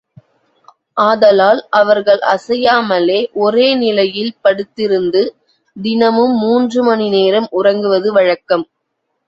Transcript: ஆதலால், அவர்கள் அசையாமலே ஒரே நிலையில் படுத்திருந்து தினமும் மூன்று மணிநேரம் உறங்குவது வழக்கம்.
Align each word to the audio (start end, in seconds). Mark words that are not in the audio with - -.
ஆதலால், 1.01 1.59
அவர்கள் 1.71 2.21
அசையாமலே 2.31 3.19
ஒரே 3.41 3.75
நிலையில் 3.75 4.33
படுத்திருந்து 4.43 5.21
தினமும் 5.75 6.35
மூன்று 6.37 6.83
மணிநேரம் 6.83 7.47
உறங்குவது 7.51 8.11
வழக்கம். 8.13 8.65